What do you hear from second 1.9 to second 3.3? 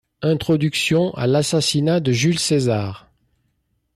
de Jules César.